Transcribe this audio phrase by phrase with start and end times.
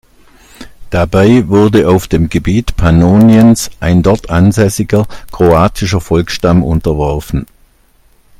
[0.89, 7.45] Dabei wurde auf dem Gebiet Pannoniens ein dort ansässiger kroatischer Volksstamm unterworfen.